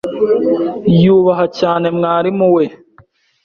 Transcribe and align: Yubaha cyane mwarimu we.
Yubaha 1.03 1.45
cyane 1.59 1.85
mwarimu 1.97 2.47
we. 2.55 2.65